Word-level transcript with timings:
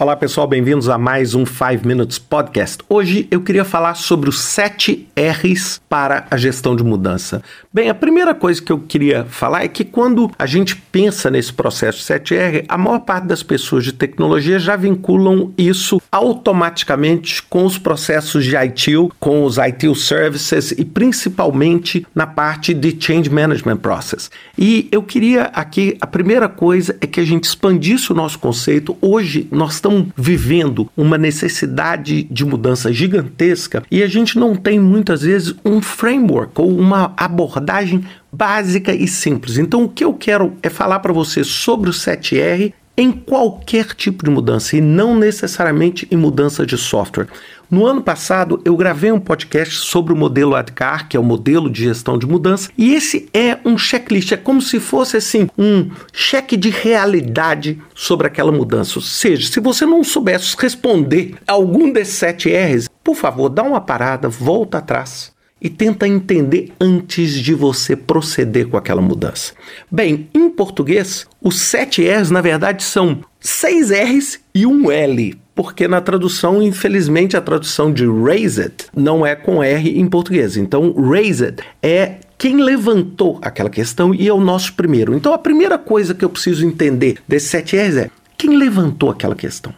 Olá 0.00 0.14
pessoal, 0.14 0.46
bem-vindos 0.46 0.88
a 0.88 0.96
mais 0.96 1.34
um 1.34 1.44
5 1.44 1.84
Minutes 1.84 2.20
Podcast. 2.20 2.78
Hoje 2.88 3.26
eu 3.32 3.40
queria 3.40 3.64
falar 3.64 3.96
sobre 3.96 4.28
os 4.28 4.38
7 4.38 5.08
R's 5.16 5.80
para 5.88 6.24
a 6.30 6.36
gestão 6.36 6.76
de 6.76 6.84
mudança. 6.84 7.42
Bem, 7.74 7.90
a 7.90 7.94
primeira 7.94 8.32
coisa 8.32 8.62
que 8.62 8.70
eu 8.70 8.78
queria 8.78 9.24
falar 9.24 9.64
é 9.64 9.68
que 9.68 9.84
quando 9.84 10.30
a 10.38 10.46
gente 10.46 10.76
pensa 10.76 11.28
nesse 11.28 11.52
processo 11.52 11.98
7R, 11.98 12.64
a 12.68 12.78
maior 12.78 13.00
parte 13.00 13.26
das 13.26 13.42
pessoas 13.42 13.82
de 13.82 13.92
tecnologia 13.92 14.60
já 14.60 14.76
vinculam 14.76 15.52
isso 15.58 16.00
automaticamente 16.12 17.42
com 17.42 17.64
os 17.64 17.76
processos 17.76 18.44
de 18.44 18.56
ITIL, 18.56 19.10
com 19.18 19.42
os 19.42 19.58
ITIL 19.58 19.96
Services 19.96 20.70
e 20.70 20.84
principalmente 20.84 22.06
na 22.14 22.24
parte 22.24 22.72
de 22.72 22.96
Change 23.00 23.28
Management 23.28 23.78
Process. 23.78 24.30
E 24.56 24.86
eu 24.92 25.02
queria 25.02 25.46
aqui, 25.46 25.98
a 26.00 26.06
primeira 26.06 26.48
coisa 26.48 26.96
é 27.00 27.06
que 27.06 27.18
a 27.18 27.26
gente 27.26 27.44
expandisse 27.44 28.12
o 28.12 28.14
nosso 28.14 28.38
conceito. 28.38 28.96
Hoje 29.00 29.48
nós 29.50 29.74
estamos 29.74 29.87
estão 29.88 30.12
vivendo 30.16 30.88
uma 30.96 31.16
necessidade 31.16 32.24
de 32.24 32.44
mudança 32.44 32.92
gigantesca 32.92 33.82
e 33.90 34.02
a 34.02 34.06
gente 34.06 34.38
não 34.38 34.54
tem 34.54 34.78
muitas 34.78 35.22
vezes 35.22 35.54
um 35.64 35.80
framework 35.80 36.52
ou 36.60 36.68
uma 36.68 37.14
abordagem 37.16 38.04
básica 38.30 38.94
e 38.94 39.08
simples. 39.08 39.56
Então, 39.56 39.84
o 39.84 39.88
que 39.88 40.04
eu 40.04 40.12
quero 40.12 40.52
é 40.62 40.68
falar 40.68 41.00
para 41.00 41.12
você 41.12 41.42
sobre 41.42 41.88
o 41.88 41.92
7R 41.92 42.72
em 42.98 43.12
qualquer 43.12 43.94
tipo 43.94 44.24
de 44.24 44.30
mudança 44.30 44.76
e 44.76 44.80
não 44.80 45.16
necessariamente 45.16 46.08
em 46.10 46.16
mudança 46.16 46.66
de 46.66 46.76
software. 46.76 47.28
No 47.70 47.86
ano 47.86 48.02
passado, 48.02 48.60
eu 48.64 48.76
gravei 48.76 49.12
um 49.12 49.20
podcast 49.20 49.76
sobre 49.76 50.12
o 50.12 50.16
modelo 50.16 50.56
ADCAR, 50.56 51.06
que 51.06 51.16
é 51.16 51.20
o 51.20 51.22
modelo 51.22 51.70
de 51.70 51.84
gestão 51.84 52.18
de 52.18 52.26
mudança, 52.26 52.70
e 52.76 52.94
esse 52.94 53.28
é 53.32 53.58
um 53.64 53.78
checklist, 53.78 54.32
é 54.32 54.36
como 54.36 54.60
se 54.60 54.80
fosse 54.80 55.16
assim, 55.16 55.48
um 55.56 55.88
cheque 56.12 56.56
de 56.56 56.70
realidade 56.70 57.80
sobre 57.94 58.26
aquela 58.26 58.50
mudança. 58.50 58.98
Ou 58.98 59.02
seja, 59.02 59.48
se 59.48 59.60
você 59.60 59.86
não 59.86 60.02
soubesse 60.02 60.56
responder 60.58 61.36
algum 61.46 61.92
desses 61.92 62.14
sete 62.14 62.50
R's, 62.50 62.88
por 63.04 63.14
favor, 63.14 63.48
dá 63.48 63.62
uma 63.62 63.80
parada, 63.80 64.28
volta 64.28 64.78
atrás 64.78 65.37
e 65.60 65.68
tenta 65.68 66.06
entender 66.06 66.72
antes 66.80 67.32
de 67.32 67.54
você 67.54 67.96
proceder 67.96 68.68
com 68.68 68.76
aquela 68.76 69.02
mudança. 69.02 69.52
Bem, 69.90 70.28
em 70.34 70.48
português, 70.50 71.26
os 71.42 71.58
sete 71.58 72.02
R's 72.02 72.30
na 72.30 72.40
verdade 72.40 72.82
são 72.82 73.20
seis 73.40 73.90
R's 73.90 74.40
e 74.54 74.66
um 74.66 74.90
L, 74.90 75.38
porque 75.54 75.88
na 75.88 76.00
tradução, 76.00 76.62
infelizmente, 76.62 77.36
a 77.36 77.40
tradução 77.40 77.92
de 77.92 78.06
raised 78.06 78.86
não 78.94 79.26
é 79.26 79.34
com 79.34 79.62
R 79.62 79.98
em 79.98 80.06
português. 80.06 80.56
Então, 80.56 80.92
raised 80.92 81.60
é 81.82 82.16
quem 82.36 82.62
levantou 82.62 83.38
aquela 83.42 83.68
questão 83.68 84.14
e 84.14 84.28
é 84.28 84.32
o 84.32 84.40
nosso 84.40 84.74
primeiro. 84.74 85.14
Então, 85.14 85.32
a 85.32 85.38
primeira 85.38 85.76
coisa 85.76 86.14
que 86.14 86.24
eu 86.24 86.30
preciso 86.30 86.64
entender 86.64 87.18
desses 87.26 87.50
sete 87.50 87.76
R's 87.76 87.96
é 87.96 88.10
quem 88.36 88.56
levantou 88.56 89.10
aquela 89.10 89.34
questão. 89.34 89.74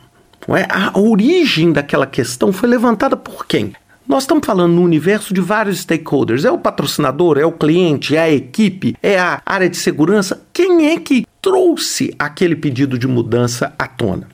É? 0.49 0.67
A 0.69 0.99
origem 0.99 1.73
daquela 1.73 2.07
questão 2.07 2.53
foi 2.53 2.69
levantada 2.69 3.17
por 3.17 3.47
quem? 3.47 3.73
Nós 4.11 4.25
estamos 4.25 4.45
falando 4.45 4.73
no 4.73 4.83
universo 4.83 5.33
de 5.33 5.41
vários 5.41 5.79
stakeholders. 5.83 6.45
É 6.45 6.51
o 6.51 6.59
patrocinador, 6.59 7.39
é 7.39 7.47
o 7.47 7.53
cliente, 7.53 8.17
é 8.17 8.19
a 8.19 8.29
equipe, 8.29 8.97
é 9.01 9.17
a 9.17 9.41
área 9.47 9.71
de 9.71 9.77
segurança. 9.77 10.43
Quem 10.53 10.89
é 10.89 10.99
que 10.99 11.25
trouxe 11.41 12.13
aquele 12.19 12.57
pedido 12.57 12.99
de 12.99 13.07
mudança 13.07 13.73
à 13.79 13.87
tona? 13.87 14.27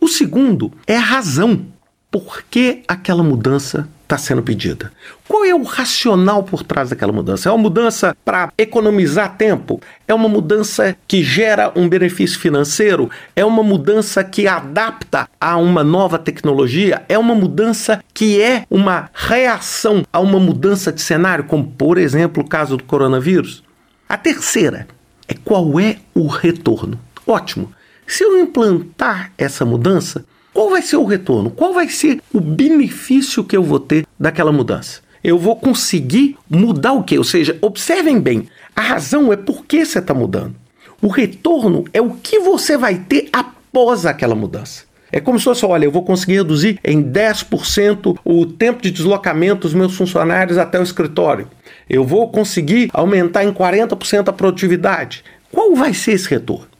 O 0.00 0.06
segundo 0.06 0.70
é 0.86 0.96
a 0.96 1.00
razão 1.00 1.66
por 2.08 2.44
que 2.48 2.84
aquela 2.86 3.24
mudança 3.24 3.88
está 4.06 4.16
sendo 4.16 4.42
pedida. 4.42 4.92
Qual 5.26 5.44
é 5.44 5.52
o 5.52 5.64
racional 5.64 6.44
por 6.44 6.62
trás 6.62 6.90
daquela 6.90 7.12
mudança? 7.12 7.48
É 7.48 7.52
uma 7.52 7.62
mudança 7.62 8.16
para 8.24 8.52
economizar 8.56 9.36
tempo? 9.36 9.80
É 10.06 10.14
uma 10.14 10.28
mudança 10.28 10.96
que 11.08 11.24
gera 11.24 11.72
um 11.74 11.88
benefício 11.88 12.38
financeiro? 12.38 13.10
É 13.34 13.44
uma 13.44 13.64
mudança 13.64 14.22
que 14.22 14.46
adapta 14.46 15.28
a 15.40 15.56
uma 15.56 15.82
nova 15.82 16.18
tecnologia? 16.18 17.04
É 17.08 17.18
uma 17.18 17.34
mudança 17.34 18.02
que 18.14 18.40
é 18.40 18.64
uma 18.70 19.10
reação 19.12 20.04
a 20.12 20.20
uma 20.20 20.38
mudança 20.38 20.92
de 20.92 21.02
cenário, 21.02 21.44
como 21.44 21.66
por 21.66 21.98
exemplo 21.98 22.44
o 22.44 22.48
caso 22.48 22.76
do 22.76 22.84
coronavírus? 22.84 23.64
A 24.08 24.16
terceira 24.16 24.86
é 25.26 25.34
qual 25.34 25.80
é 25.80 25.96
o 26.14 26.28
retorno? 26.28 26.98
Ótimo. 27.26 27.72
Se 28.06 28.22
eu 28.22 28.38
implantar 28.40 29.32
essa 29.36 29.64
mudança, 29.64 30.24
qual 30.56 30.70
vai 30.70 30.80
ser 30.80 30.96
o 30.96 31.04
retorno? 31.04 31.50
Qual 31.50 31.74
vai 31.74 31.86
ser 31.86 32.18
o 32.32 32.40
benefício 32.40 33.44
que 33.44 33.54
eu 33.54 33.62
vou 33.62 33.78
ter 33.78 34.06
daquela 34.18 34.50
mudança? 34.50 35.02
Eu 35.22 35.38
vou 35.38 35.54
conseguir 35.54 36.34
mudar 36.48 36.94
o 36.94 37.02
quê? 37.02 37.18
Ou 37.18 37.24
seja, 37.24 37.58
observem 37.60 38.18
bem, 38.18 38.48
a 38.74 38.80
razão 38.80 39.30
é 39.30 39.36
por 39.36 39.66
que 39.66 39.84
você 39.84 39.98
está 39.98 40.14
mudando. 40.14 40.54
O 41.02 41.08
retorno 41.08 41.84
é 41.92 42.00
o 42.00 42.12
que 42.12 42.38
você 42.38 42.78
vai 42.78 42.94
ter 42.94 43.28
após 43.34 44.06
aquela 44.06 44.34
mudança. 44.34 44.84
É 45.12 45.20
como 45.20 45.38
se 45.38 45.44
fosse, 45.44 45.66
olha, 45.66 45.84
eu 45.84 45.92
vou 45.92 46.02
conseguir 46.02 46.36
reduzir 46.36 46.80
em 46.82 47.02
10% 47.02 48.18
o 48.24 48.46
tempo 48.46 48.80
de 48.80 48.90
deslocamento 48.90 49.60
dos 49.60 49.74
meus 49.74 49.94
funcionários 49.94 50.56
até 50.56 50.80
o 50.80 50.82
escritório. 50.82 51.48
Eu 51.86 52.02
vou 52.02 52.30
conseguir 52.30 52.88
aumentar 52.94 53.44
em 53.44 53.52
40% 53.52 54.28
a 54.28 54.32
produtividade. 54.32 55.22
Qual 55.52 55.74
vai 55.74 55.92
ser 55.92 56.12
esse 56.12 56.30
retorno? 56.30 56.75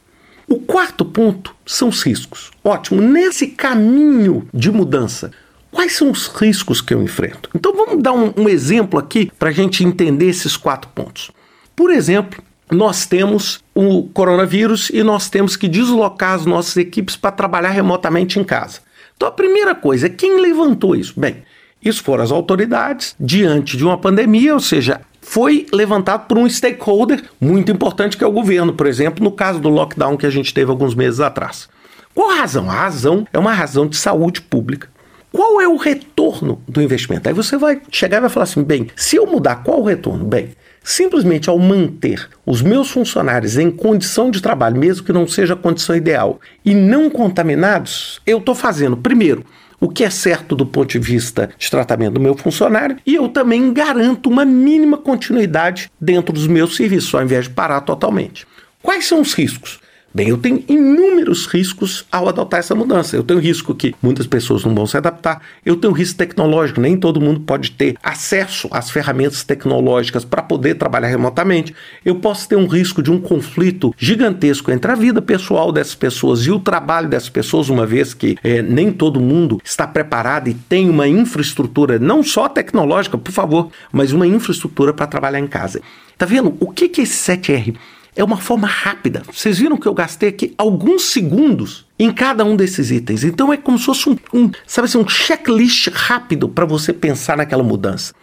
O 0.47 0.59
quarto 0.59 1.03
ponto 1.03 1.53
são 1.65 1.89
os 1.89 2.01
riscos. 2.03 2.51
Ótimo, 2.63 3.01
nesse 3.01 3.47
caminho 3.47 4.47
de 4.53 4.71
mudança, 4.71 5.31
quais 5.69 5.97
são 5.97 6.09
os 6.09 6.27
riscos 6.27 6.79
que 6.79 6.93
eu 6.93 7.03
enfrento? 7.03 7.49
Então 7.53 7.75
vamos 7.75 8.01
dar 8.01 8.13
um, 8.13 8.33
um 8.37 8.47
exemplo 8.47 8.97
aqui 8.97 9.29
para 9.37 9.49
a 9.49 9.51
gente 9.51 9.83
entender 9.83 10.29
esses 10.29 10.55
quatro 10.55 10.89
pontos. 10.95 11.31
Por 11.75 11.91
exemplo, 11.91 12.41
nós 12.71 13.05
temos 13.05 13.59
o 13.75 14.03
coronavírus 14.13 14.89
e 14.89 15.03
nós 15.03 15.29
temos 15.29 15.57
que 15.57 15.67
deslocar 15.67 16.33
as 16.33 16.45
nossas 16.45 16.77
equipes 16.77 17.17
para 17.17 17.31
trabalhar 17.31 17.71
remotamente 17.71 18.39
em 18.39 18.43
casa. 18.43 18.79
Então 19.17 19.27
a 19.27 19.31
primeira 19.31 19.75
coisa 19.75 20.05
é 20.05 20.09
quem 20.09 20.39
levantou 20.39 20.95
isso? 20.95 21.19
Bem, 21.19 21.43
isso 21.83 22.01
foram 22.03 22.23
as 22.23 22.31
autoridades 22.31 23.15
diante 23.19 23.75
de 23.75 23.83
uma 23.83 23.97
pandemia, 23.97 24.53
ou 24.53 24.59
seja, 24.59 25.01
foi 25.29 25.67
levantado 25.73 26.25
por 26.25 26.37
um 26.37 26.49
stakeholder 26.49 27.21
muito 27.39 27.69
importante 27.69 28.15
que 28.15 28.23
é 28.23 28.27
o 28.27 28.31
governo, 28.31 28.71
por 28.71 28.87
exemplo, 28.87 29.21
no 29.21 29.29
caso 29.29 29.59
do 29.59 29.67
lockdown 29.67 30.15
que 30.15 30.25
a 30.25 30.29
gente 30.29 30.53
teve 30.53 30.71
alguns 30.71 30.95
meses 30.95 31.19
atrás. 31.19 31.67
Qual 32.15 32.29
a 32.29 32.35
razão? 32.35 32.69
A 32.69 32.73
razão 32.73 33.27
é 33.33 33.37
uma 33.37 33.51
razão 33.51 33.85
de 33.85 33.97
saúde 33.97 34.41
pública. 34.41 34.87
Qual 35.29 35.59
é 35.59 35.67
o 35.67 35.75
retorno 35.75 36.61
do 36.65 36.81
investimento? 36.81 37.27
Aí 37.27 37.35
você 37.35 37.57
vai 37.57 37.81
chegar 37.91 38.19
e 38.19 38.21
vai 38.21 38.29
falar 38.29 38.45
assim: 38.45 38.63
bem, 38.63 38.87
se 38.95 39.17
eu 39.17 39.27
mudar, 39.27 39.57
qual 39.57 39.81
o 39.81 39.83
retorno? 39.83 40.23
Bem, 40.23 40.51
simplesmente 40.87 41.49
ao 41.49 41.59
manter 41.59 42.29
os 42.45 42.61
meus 42.61 42.89
funcionários 42.89 43.57
em 43.57 43.69
condição 43.69 44.31
de 44.31 44.41
trabalho, 44.41 44.79
mesmo 44.79 45.05
que 45.05 45.11
não 45.11 45.27
seja 45.27 45.53
a 45.53 45.57
condição 45.57 45.93
ideal, 45.93 46.39
e 46.63 46.73
não 46.73 47.09
contaminados, 47.09 48.21
eu 48.25 48.37
estou 48.37 48.55
fazendo, 48.55 48.95
primeiro, 48.95 49.43
o 49.81 49.89
que 49.89 50.05
é 50.05 50.09
certo 50.09 50.55
do 50.55 50.65
ponto 50.65 50.87
de 50.87 50.99
vista 50.99 51.49
de 51.57 51.69
tratamento 51.69 52.13
do 52.13 52.21
meu 52.21 52.37
funcionário 52.37 52.95
e 53.05 53.15
eu 53.15 53.27
também 53.27 53.73
garanto 53.73 54.29
uma 54.29 54.45
mínima 54.45 54.97
continuidade 54.97 55.91
dentro 55.99 56.31
dos 56.31 56.47
meus 56.47 56.77
serviços, 56.77 57.13
ao 57.13 57.21
invés 57.21 57.43
de 57.43 57.51
parar 57.51 57.81
totalmente. 57.81 58.47
Quais 58.81 59.05
são 59.05 59.19
os 59.19 59.33
riscos? 59.33 59.81
Bem, 60.13 60.29
eu 60.29 60.37
tenho 60.37 60.63
inúmeros 60.67 61.45
riscos 61.45 62.05
ao 62.11 62.27
adotar 62.27 62.59
essa 62.59 62.73
mudança. 62.73 63.15
Eu 63.15 63.23
tenho 63.23 63.39
risco 63.39 63.75
que 63.75 63.93
muitas 64.01 64.25
pessoas 64.25 64.63
não 64.63 64.73
vão 64.73 64.87
se 64.87 64.97
adaptar. 64.97 65.41
Eu 65.65 65.75
tenho 65.75 65.93
risco 65.93 66.17
tecnológico, 66.17 66.81
nem 66.81 66.97
todo 66.97 67.21
mundo 67.21 67.41
pode 67.41 67.71
ter 67.71 67.95
acesso 68.01 68.67
às 68.71 68.89
ferramentas 68.89 69.43
tecnológicas 69.43 70.25
para 70.25 70.41
poder 70.41 70.75
trabalhar 70.75 71.09
remotamente. 71.09 71.75
Eu 72.03 72.15
posso 72.15 72.47
ter 72.47 72.55
um 72.55 72.67
risco 72.67 73.03
de 73.03 73.11
um 73.11 73.19
conflito 73.19 73.93
gigantesco 73.97 74.71
entre 74.71 74.91
a 74.91 74.95
vida 74.95 75.21
pessoal 75.21 75.71
dessas 75.71 75.95
pessoas 75.95 76.45
e 76.45 76.51
o 76.51 76.59
trabalho 76.59 77.09
dessas 77.09 77.29
pessoas, 77.29 77.69
uma 77.69 77.85
vez 77.85 78.13
que 78.13 78.37
é, 78.43 78.61
nem 78.61 78.91
todo 78.91 79.19
mundo 79.19 79.61
está 79.63 79.85
preparado 79.85 80.47
e 80.47 80.53
tem 80.53 80.89
uma 80.89 81.07
infraestrutura, 81.07 81.99
não 81.99 82.23
só 82.23 82.49
tecnológica, 82.49 83.17
por 83.17 83.31
favor, 83.31 83.69
mas 83.91 84.13
uma 84.13 84.25
infraestrutura 84.25 84.93
para 84.93 85.05
trabalhar 85.05 85.39
em 85.39 85.47
casa. 85.47 85.81
Tá 86.17 86.25
vendo? 86.25 86.55
O 86.59 86.71
que, 86.71 86.89
que 86.89 87.01
é 87.01 87.03
esse 87.03 87.31
7R? 87.31 87.75
É 88.17 88.23
uma 88.23 88.37
forma 88.37 88.67
rápida. 88.67 89.21
Vocês 89.31 89.59
viram 89.59 89.77
que 89.77 89.87
eu 89.87 89.93
gastei 89.93 90.29
aqui 90.29 90.53
alguns 90.57 91.03
segundos 91.03 91.85
em 91.97 92.11
cada 92.11 92.43
um 92.43 92.55
desses 92.55 92.91
itens. 92.91 93.23
Então 93.23 93.53
é 93.53 93.57
como 93.57 93.77
se 93.77 93.85
fosse 93.85 94.09
um, 94.09 94.17
um 94.33 94.51
sabe 94.65 94.87
assim, 94.87 94.97
um 94.97 95.07
checklist 95.07 95.89
rápido 95.93 96.49
para 96.49 96.65
você 96.65 96.91
pensar 96.91 97.37
naquela 97.37 97.63
mudança. 97.63 98.13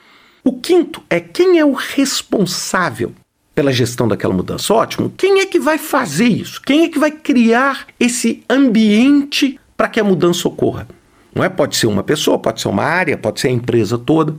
O 0.42 0.52
quinto 0.52 1.02
é 1.08 1.20
quem 1.20 1.58
é 1.58 1.64
o 1.64 1.72
responsável 1.72 3.14
pela 3.54 3.72
gestão 3.72 4.08
daquela 4.08 4.34
mudança. 4.34 4.74
Ótimo. 4.74 5.12
Quem 5.16 5.40
é 5.40 5.46
que 5.46 5.60
vai 5.60 5.78
fazer 5.78 6.26
isso? 6.26 6.60
Quem 6.60 6.84
é 6.84 6.88
que 6.88 6.98
vai 6.98 7.12
criar 7.12 7.86
esse 7.98 8.42
ambiente 8.50 9.58
para 9.76 9.88
que 9.88 10.00
a 10.00 10.04
mudança 10.04 10.48
ocorra? 10.48 10.88
Não 11.32 11.42
é? 11.42 11.48
Pode 11.48 11.76
ser 11.76 11.86
uma 11.86 12.02
pessoa, 12.02 12.38
pode 12.38 12.60
ser 12.60 12.68
uma 12.68 12.82
área, 12.82 13.16
pode 13.16 13.40
ser 13.40 13.48
a 13.48 13.52
empresa 13.52 13.96
toda. 13.96 14.36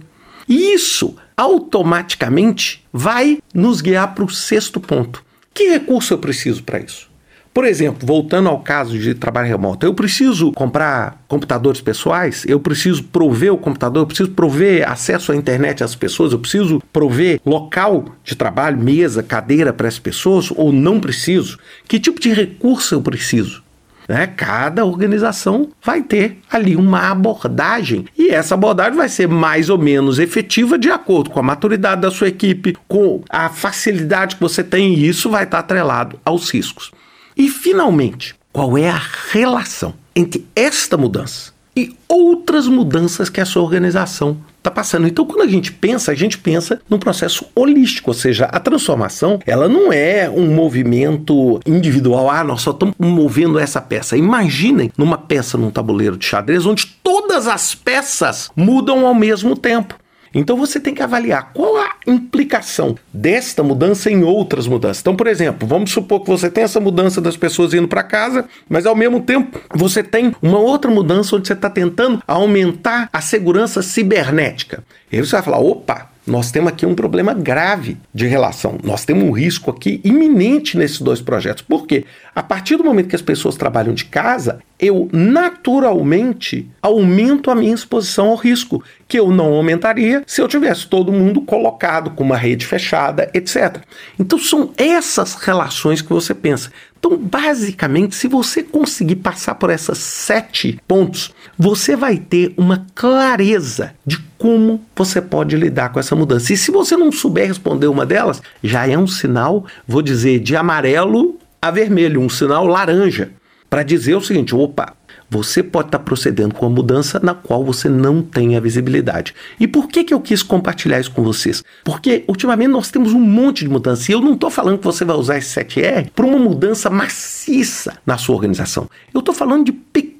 E 0.47 0.73
isso 0.73 1.15
automaticamente 1.35 2.85
vai 2.93 3.39
nos 3.53 3.81
guiar 3.81 4.13
para 4.13 4.23
o 4.23 4.29
sexto 4.29 4.79
ponto, 4.79 5.24
que 5.55 5.69
recurso 5.69 6.13
eu 6.13 6.17
preciso 6.17 6.61
para 6.63 6.79
isso? 6.79 7.09
Por 7.53 7.63
exemplo, 7.63 8.05
voltando 8.05 8.49
ao 8.49 8.59
caso 8.59 8.99
de 8.99 9.15
trabalho 9.15 9.47
remoto, 9.47 9.85
eu 9.85 9.93
preciso 9.93 10.51
comprar 10.51 11.23
computadores 11.25 11.79
pessoais, 11.79 12.43
eu 12.45 12.59
preciso 12.59 13.01
prover 13.05 13.53
o 13.53 13.57
computador, 13.57 14.01
eu 14.01 14.07
preciso 14.07 14.31
prover 14.31 14.85
acesso 14.85 15.31
à 15.31 15.35
internet 15.37 15.81
às 15.81 15.95
pessoas, 15.95 16.33
eu 16.33 16.39
preciso 16.39 16.83
prover 16.91 17.39
local 17.45 18.13
de 18.25 18.35
trabalho, 18.35 18.77
mesa, 18.77 19.23
cadeira 19.23 19.71
para 19.71 19.87
as 19.87 19.97
pessoas 19.97 20.51
ou 20.53 20.73
não 20.73 20.99
preciso? 20.99 21.57
Que 21.87 21.97
tipo 21.97 22.19
de 22.19 22.33
recurso 22.33 22.93
eu 22.93 23.01
preciso? 23.01 23.63
Né? 24.07 24.27
Cada 24.27 24.85
organização 24.85 25.69
vai 25.83 26.01
ter 26.01 26.39
ali 26.51 26.75
uma 26.75 27.09
abordagem 27.09 28.05
e 28.17 28.29
essa 28.29 28.53
abordagem 28.53 28.95
vai 28.95 29.09
ser 29.09 29.27
mais 29.27 29.69
ou 29.69 29.77
menos 29.77 30.19
efetiva 30.19 30.77
de 30.77 30.89
acordo 30.89 31.29
com 31.29 31.39
a 31.39 31.43
maturidade 31.43 32.01
da 32.01 32.11
sua 32.11 32.27
equipe, 32.27 32.77
com 32.87 33.23
a 33.29 33.49
facilidade 33.49 34.35
que 34.35 34.41
você 34.41 34.63
tem 34.63 34.93
e 34.93 35.07
isso 35.07 35.29
vai 35.29 35.43
estar 35.43 35.59
atrelado 35.59 36.19
aos 36.23 36.49
riscos. 36.51 36.91
E 37.35 37.49
finalmente, 37.49 38.35
qual 38.53 38.77
é 38.77 38.89
a 38.89 39.01
relação 39.31 39.93
entre 40.15 40.47
esta 40.55 40.95
mudança 40.95 41.53
e 41.75 41.95
outras 42.07 42.67
mudanças 42.67 43.29
que 43.29 43.41
a 43.41 43.45
sua 43.45 43.63
organização 43.63 44.37
está 44.65 44.71
passando. 44.71 45.07
Então, 45.07 45.25
quando 45.25 45.41
a 45.41 45.47
gente 45.47 45.71
pensa, 45.71 46.11
a 46.11 46.15
gente 46.15 46.37
pensa 46.37 46.81
num 46.89 46.97
processo 46.97 47.45
holístico, 47.55 48.09
ou 48.09 48.13
seja, 48.13 48.45
a 48.45 48.59
transformação, 48.59 49.39
ela 49.45 49.69
não 49.69 49.93
é 49.93 50.29
um 50.29 50.53
movimento 50.53 51.59
individual. 51.65 52.29
Ah, 52.29 52.43
nós 52.43 52.61
só 52.61 52.71
estamos 52.71 52.95
movendo 52.97 53.59
essa 53.59 53.79
peça. 53.79 54.17
Imaginem 54.17 54.91
numa 54.97 55.17
peça 55.17 55.57
num 55.57 55.71
tabuleiro 55.71 56.17
de 56.17 56.25
xadrez 56.25 56.65
onde 56.65 56.87
todas 57.03 57.47
as 57.47 57.75
peças 57.75 58.49
mudam 58.55 59.05
ao 59.05 59.13
mesmo 59.13 59.55
tempo. 59.55 59.95
Então 60.35 60.57
você 60.57 60.81
tem 60.81 60.93
que 60.93 61.01
avaliar 61.01 61.51
qual 61.53 61.77
a 61.77 61.95
implicação 62.05 62.95
desta 63.13 63.63
mudança 63.63 64.11
em 64.11 64.21
outras 64.21 64.67
mudanças. 64.67 64.99
Então, 64.99 65.15
por 65.15 65.27
exemplo, 65.27 65.65
vamos 65.65 65.91
supor 65.91 66.19
que 66.19 66.27
você 66.27 66.49
tem 66.49 66.65
essa 66.65 66.81
mudança 66.81 67.21
das 67.21 67.37
pessoas 67.37 67.73
indo 67.73 67.87
para 67.87 68.03
casa, 68.03 68.43
mas 68.67 68.85
ao 68.85 68.95
mesmo 68.95 69.21
tempo 69.21 69.57
você 69.73 70.03
tem 70.03 70.35
uma 70.41 70.59
outra 70.59 70.91
mudança 70.91 71.37
onde 71.37 71.47
você 71.47 71.53
está 71.53 71.69
tentando 71.69 72.21
aumentar 72.27 73.09
a 73.13 73.21
segurança 73.21 73.81
cibernética. 73.81 74.83
E 75.09 75.15
aí 75.15 75.25
você 75.25 75.31
vai 75.31 75.41
falar: 75.41 75.59
opa, 75.59 76.09
nós 76.25 76.51
temos 76.51 76.71
aqui 76.71 76.85
um 76.85 76.95
problema 76.95 77.33
grave 77.33 77.97
de 78.13 78.25
relação. 78.25 78.79
Nós 78.83 79.05
temos 79.05 79.23
um 79.23 79.31
risco 79.31 79.69
aqui 79.69 80.01
iminente 80.03 80.77
nesses 80.77 80.99
dois 80.99 81.21
projetos. 81.21 81.61
Por 81.61 81.85
quê? 81.85 82.05
A 82.33 82.41
partir 82.41 82.75
do 82.77 82.83
momento 82.83 83.09
que 83.09 83.15
as 83.15 83.21
pessoas 83.21 83.55
trabalham 83.55 83.93
de 83.93 84.05
casa, 84.05 84.59
eu 84.79 85.07
naturalmente 85.13 86.67
aumento 86.81 87.51
a 87.51 87.55
minha 87.55 87.73
exposição 87.73 88.29
ao 88.29 88.35
risco, 88.35 88.83
que 89.07 89.19
eu 89.19 89.31
não 89.31 89.53
aumentaria 89.53 90.23
se 90.25 90.41
eu 90.41 90.47
tivesse 90.47 90.87
todo 90.87 91.11
mundo 91.11 91.41
colocado 91.41 92.09
com 92.11 92.23
uma 92.23 92.37
rede 92.37 92.65
fechada, 92.65 93.29
etc. 93.33 93.77
Então 94.19 94.39
são 94.39 94.71
essas 94.77 95.35
relações 95.35 96.01
que 96.01 96.09
você 96.09 96.33
pensa. 96.33 96.71
Então, 97.05 97.19
basicamente, 97.19 98.15
se 98.15 98.27
você 98.27 98.63
conseguir 98.63 99.17
passar 99.17 99.53
por 99.53 99.69
essas 99.69 99.99
sete 99.99 100.79
pontos, 100.87 101.31
você 101.55 101.95
vai 101.95 102.17
ter 102.17 102.51
uma 102.57 102.87
clareza 102.95 103.93
de 104.03 104.17
como 104.39 104.81
você 104.95 105.21
pode 105.21 105.55
lidar 105.55 105.89
com 105.89 105.99
essa 105.99 106.15
mudança. 106.15 106.51
E 106.51 106.57
se 106.57 106.71
você 106.71 106.97
não 106.97 107.11
souber 107.11 107.47
responder 107.47 107.85
uma 107.85 108.07
delas, 108.07 108.41
já 108.63 108.87
é 108.87 108.97
um 108.97 109.05
sinal, 109.05 109.67
vou 109.87 110.01
dizer, 110.01 110.39
de 110.39 110.55
amarelo 110.55 111.37
a 111.61 111.69
vermelho, 111.69 112.21
um 112.21 112.29
sinal 112.29 112.65
laranja, 112.65 113.29
para 113.69 113.83
dizer 113.83 114.15
o 114.15 114.21
seguinte: 114.21 114.55
opa, 114.55 114.95
você 115.35 115.61
pode 115.61 115.89
estar 115.89 115.99
procedendo 115.99 116.55
com 116.55 116.65
uma 116.65 116.75
mudança 116.75 117.19
na 117.21 117.33
qual 117.33 117.63
você 117.63 117.89
não 117.89 118.21
tem 118.21 118.55
a 118.55 118.59
visibilidade. 118.59 119.33
E 119.59 119.67
por 119.67 119.87
que, 119.87 120.03
que 120.03 120.13
eu 120.13 120.21
quis 120.21 120.41
compartilhar 120.41 120.99
isso 120.99 121.11
com 121.11 121.23
vocês? 121.23 121.63
Porque 121.83 122.23
ultimamente 122.27 122.69
nós 122.69 122.89
temos 122.89 123.13
um 123.13 123.19
monte 123.19 123.65
de 123.65 123.69
mudança 123.69 124.09
e 124.09 124.13
eu 124.13 124.21
não 124.21 124.33
estou 124.33 124.49
falando 124.49 124.77
que 124.77 124.85
você 124.85 125.03
vai 125.03 125.15
usar 125.15 125.37
esse 125.37 125.59
7R 125.59 126.09
para 126.15 126.25
uma 126.25 126.39
mudança 126.39 126.89
maciça 126.89 127.97
na 128.05 128.17
sua 128.17 128.35
organização. 128.35 128.89
Eu 129.13 129.19
estou 129.19 129.35
falando 129.35 129.65
de 129.65 129.71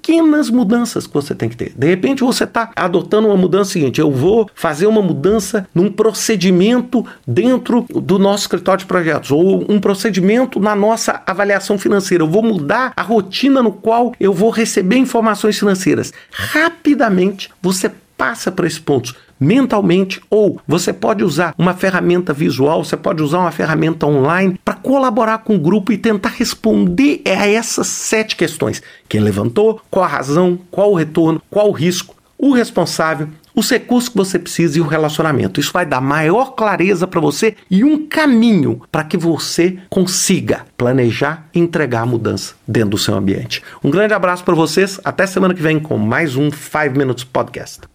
pequenas 0.05 0.51
mudanças 0.51 1.07
que 1.07 1.13
você 1.13 1.33
tem 1.33 1.49
que 1.49 1.57
ter. 1.57 1.73
De 1.75 1.87
repente 1.87 2.23
você 2.23 2.43
está 2.43 2.69
adotando 2.75 3.27
uma 3.27 3.35
mudança 3.35 3.71
seguinte: 3.71 3.99
eu 3.99 4.11
vou 4.11 4.47
fazer 4.53 4.85
uma 4.85 5.01
mudança 5.01 5.67
num 5.73 5.91
procedimento 5.91 7.03
dentro 7.27 7.85
do 7.89 8.19
nosso 8.19 8.43
escritório 8.43 8.79
de 8.79 8.85
projetos, 8.85 9.31
ou 9.31 9.65
um 9.67 9.79
procedimento 9.79 10.59
na 10.59 10.75
nossa 10.75 11.23
avaliação 11.25 11.77
financeira. 11.77 12.23
Eu 12.23 12.29
vou 12.29 12.43
mudar 12.43 12.93
a 12.95 13.01
rotina 13.01 13.63
no 13.63 13.71
qual 13.71 14.13
eu 14.19 14.31
vou 14.31 14.51
receber 14.51 14.97
informações 14.97 15.57
financeiras. 15.57 16.13
Rapidamente 16.31 17.49
você 17.61 17.91
passa 18.15 18.51
para 18.51 18.67
esses 18.67 18.79
pontos 18.79 19.15
mentalmente, 19.39 20.21
ou 20.29 20.59
você 20.67 20.93
pode 20.93 21.23
usar 21.23 21.53
uma 21.57 21.73
ferramenta 21.73 22.33
visual, 22.33 22.83
você 22.83 22.97
pode 22.97 23.21
usar 23.21 23.39
uma 23.39 23.51
ferramenta 23.51 24.05
online 24.05 24.59
para 24.63 24.75
colaborar 24.75 25.39
com 25.39 25.55
o 25.55 25.59
grupo 25.59 25.91
e 25.91 25.97
tentar 25.97 26.29
responder 26.29 27.21
a 27.25 27.47
essas 27.47 27.87
sete 27.87 28.35
questões: 28.35 28.81
quem 29.07 29.21
levantou, 29.21 29.81
qual 29.89 30.05
a 30.05 30.09
razão, 30.09 30.57
qual 30.71 30.91
o 30.91 30.95
retorno, 30.95 31.41
qual 31.49 31.69
o 31.69 31.73
risco, 31.73 32.15
o 32.37 32.51
responsável, 32.51 33.29
os 33.55 33.69
recursos 33.69 34.09
que 34.09 34.17
você 34.17 34.37
precisa 34.37 34.77
e 34.77 34.81
o 34.81 34.87
relacionamento. 34.87 35.59
Isso 35.59 35.71
vai 35.71 35.85
dar 35.85 36.01
maior 36.01 36.53
clareza 36.55 37.07
para 37.07 37.21
você 37.21 37.55
e 37.71 37.83
um 37.83 38.05
caminho 38.05 38.81
para 38.91 39.05
que 39.05 39.17
você 39.17 39.77
consiga 39.89 40.65
planejar 40.75 41.47
e 41.53 41.59
entregar 41.59 42.01
a 42.01 42.05
mudança 42.05 42.55
dentro 42.67 42.91
do 42.91 42.97
seu 42.97 43.15
ambiente. 43.15 43.63
Um 43.83 43.89
grande 43.89 44.13
abraço 44.13 44.43
para 44.43 44.53
vocês, 44.53 44.99
até 45.03 45.25
semana 45.25 45.53
que 45.53 45.61
vem 45.61 45.79
com 45.79 45.97
mais 45.97 46.35
um 46.35 46.51
5 46.51 46.97
Minutes 46.97 47.23
Podcast. 47.23 47.94